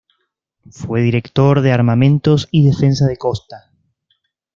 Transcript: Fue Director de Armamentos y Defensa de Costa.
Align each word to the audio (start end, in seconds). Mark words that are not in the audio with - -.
Fue 0.71 1.03
Director 1.03 1.61
de 1.61 1.71
Armamentos 1.71 2.47
y 2.49 2.65
Defensa 2.65 3.05
de 3.05 3.17
Costa. 3.17 3.69